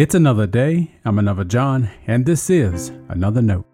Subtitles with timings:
[0.00, 0.92] It's another day.
[1.04, 3.66] I'm another John, and this is another note.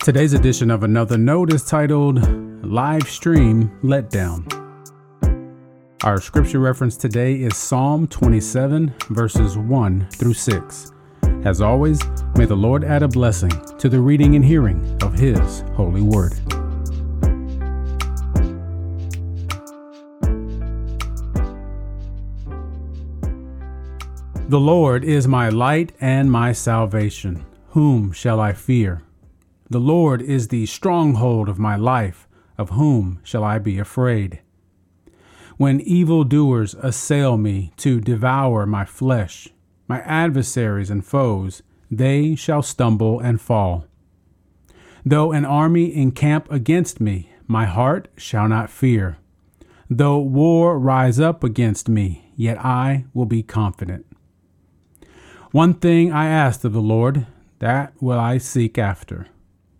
[0.00, 2.22] Today's edition of Another Note is titled
[2.62, 4.52] Live Stream Letdown.
[6.04, 10.92] Our scripture reference today is Psalm 27, verses 1 through 6.
[11.44, 12.00] As always,
[12.36, 16.34] may the Lord add a blessing to the reading and hearing of His holy word.
[24.48, 27.44] The Lord is my light and my salvation.
[27.70, 29.02] Whom shall I fear?
[29.68, 32.28] The Lord is the stronghold of my life.
[32.56, 34.42] Of whom shall I be afraid?
[35.56, 39.48] When evildoers assail me to devour my flesh,
[39.92, 43.84] my adversaries and foes, they shall stumble and fall.
[45.04, 49.18] Though an army encamp against me, my heart shall not fear.
[49.90, 54.06] Though war rise up against me, yet I will be confident.
[55.50, 57.26] One thing I asked of the Lord,
[57.58, 59.26] that will I seek after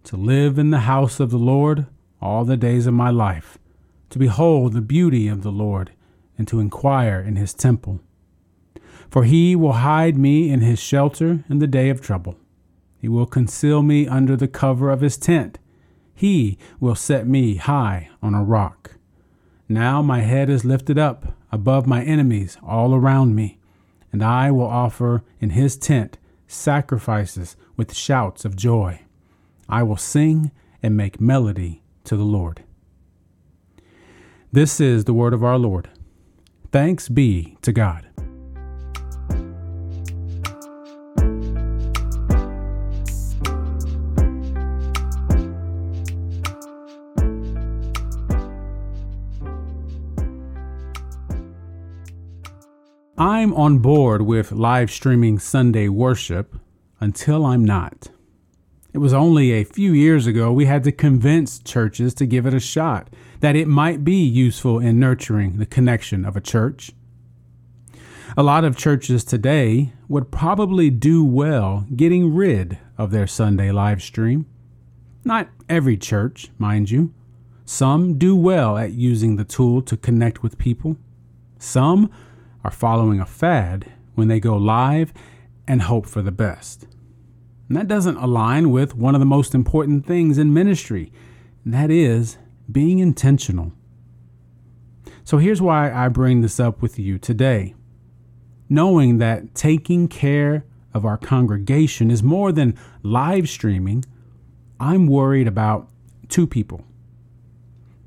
[0.05, 1.87] to live in the house of the Lord
[2.21, 3.57] all the days of my life,
[4.11, 5.93] to behold the beauty of the Lord,
[6.37, 8.01] and to inquire in his temple.
[9.13, 12.39] For he will hide me in his shelter in the day of trouble.
[12.99, 15.59] He will conceal me under the cover of his tent.
[16.15, 18.93] He will set me high on a rock.
[19.69, 23.59] Now my head is lifted up above my enemies all around me,
[24.13, 29.03] and I will offer in his tent sacrifices with shouts of joy.
[29.69, 30.53] I will sing
[30.83, 32.63] and make melody to the Lord.
[34.51, 35.91] This is the word of our Lord.
[36.71, 38.07] Thanks be to God.
[53.19, 56.57] I'm on board with live streaming Sunday worship
[56.99, 58.09] until I'm not.
[58.95, 62.55] It was only a few years ago we had to convince churches to give it
[62.55, 66.93] a shot, that it might be useful in nurturing the connection of a church.
[68.35, 74.03] A lot of churches today would probably do well getting rid of their Sunday live
[74.03, 74.47] stream.
[75.23, 77.13] Not every church, mind you.
[77.67, 80.97] Some do well at using the tool to connect with people.
[81.59, 82.11] Some
[82.65, 85.13] are following a fad when they go live
[85.67, 86.87] and hope for the best.
[87.69, 91.13] And that doesn't align with one of the most important things in ministry,
[91.65, 92.37] and that is
[92.71, 93.73] being intentional.
[95.25, 97.75] So here's why I bring this up with you today.
[98.69, 104.05] Knowing that taking care of our congregation is more than live streaming,
[104.81, 105.89] I'm worried about
[106.29, 106.85] two people.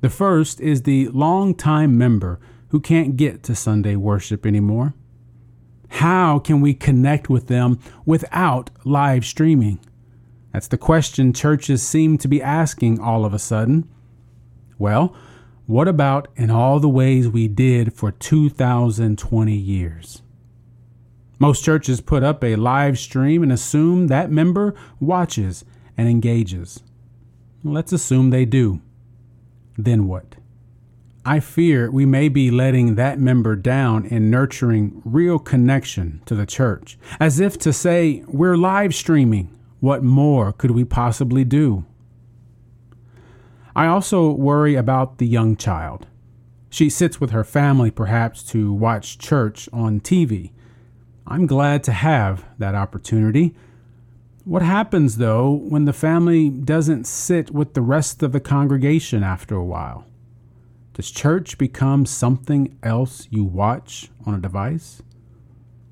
[0.02, 2.38] The first is the longtime member
[2.68, 4.94] who can't get to Sunday worship anymore?
[5.88, 9.78] How can we connect with them without live streaming?
[10.52, 13.88] That's the question churches seem to be asking all of a sudden.
[14.78, 15.14] Well,
[15.66, 20.22] what about in all the ways we did for 2020 years?
[21.38, 25.64] Most churches put up a live stream and assume that member watches
[25.96, 26.82] and engages.
[27.62, 28.80] Let's assume they do.
[29.76, 30.36] Then what?
[31.28, 36.46] I fear we may be letting that member down in nurturing real connection to the
[36.46, 36.96] church.
[37.18, 39.52] As if to say, we're live streaming.
[39.80, 41.84] What more could we possibly do?
[43.74, 46.06] I also worry about the young child.
[46.70, 50.52] She sits with her family, perhaps, to watch church on TV.
[51.26, 53.56] I'm glad to have that opportunity.
[54.44, 59.56] What happens, though, when the family doesn't sit with the rest of the congregation after
[59.56, 60.04] a while?
[60.96, 65.02] Does church become something else you watch on a device?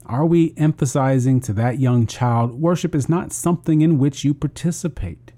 [0.07, 5.33] Are we emphasizing to that young child worship is not something in which you participate,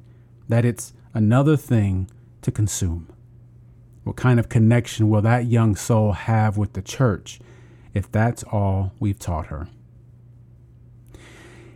[0.49, 2.08] that it's another thing
[2.43, 3.08] to consume?
[4.05, 7.40] What kind of connection will that young soul have with the church
[7.93, 9.67] if that's all we've taught her?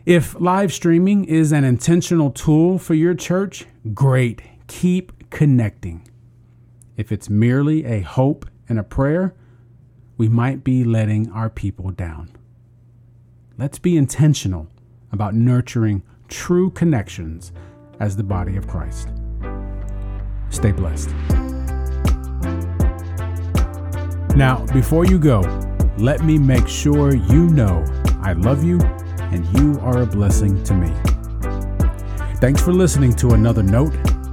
[0.06, 4.43] If live streaming is an intentional tool for your church, great.
[4.69, 6.06] Keep connecting.
[7.00, 9.35] If it's merely a hope and a prayer,
[10.19, 12.29] we might be letting our people down.
[13.56, 14.69] Let's be intentional
[15.11, 17.52] about nurturing true connections
[18.00, 19.08] as the body of Christ.
[20.50, 21.08] Stay blessed.
[24.37, 25.41] Now, before you go,
[25.97, 27.82] let me make sure you know
[28.20, 28.79] I love you
[29.32, 30.93] and you are a blessing to me.
[32.41, 33.94] Thanks for listening to another note.